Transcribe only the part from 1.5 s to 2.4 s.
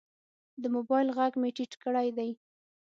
ټیټ کړی دی.